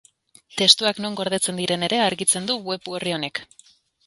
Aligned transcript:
Testuak 0.61 1.01
non 1.05 1.17
gordetzen 1.19 1.59
diren 1.61 1.87
ere 1.89 2.01
argitzen 2.07 2.49
du 2.53 2.57
web 2.71 2.89
berri 2.91 3.15
honek. 3.21 3.45